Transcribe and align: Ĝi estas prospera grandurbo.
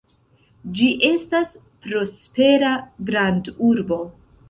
Ĝi 0.79 0.87
estas 1.09 1.53
prospera 1.85 2.75
grandurbo. 3.11 4.05